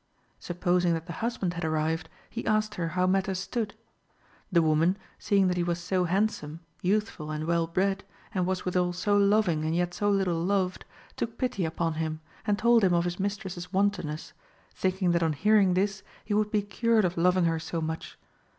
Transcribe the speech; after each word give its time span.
Supposing 0.39 0.95
that 0.95 1.05
the 1.05 1.13
husband 1.21 1.53
had 1.53 1.63
arrived, 1.63 2.09
he 2.27 2.43
asked 2.47 2.73
her 2.73 2.87
how 2.97 3.05
matters 3.05 3.37
stood. 3.37 3.75
The 4.51 4.63
woman, 4.63 4.97
seeing 5.19 5.47
that 5.47 5.57
he 5.57 5.63
was 5.63 5.79
so 5.79 6.05
handsome, 6.05 6.61
youthful, 6.81 7.29
and 7.29 7.45
well 7.45 7.67
bred, 7.67 8.03
and 8.33 8.47
was 8.47 8.65
withal 8.65 8.93
so 8.93 9.15
loving 9.15 9.63
and 9.63 9.75
yet 9.75 9.93
so 9.93 10.09
little 10.09 10.43
loved, 10.43 10.85
took 11.17 11.37
pity 11.37 11.65
upon 11.65 11.93
him 12.01 12.19
and 12.47 12.57
told 12.57 12.83
him 12.83 12.95
of 12.95 13.03
his 13.05 13.19
mistress's 13.19 13.71
wantonness, 13.71 14.33
thinking 14.73 15.11
that 15.11 15.21
on 15.21 15.33
hearing 15.33 15.75
this 15.75 16.01
he 16.25 16.33
would 16.33 16.49
be 16.49 16.63
cured 16.63 17.05
of 17.05 17.15
loving 17.15 17.45
her 17.45 17.59
so 17.59 17.79
much. 17.79 18.17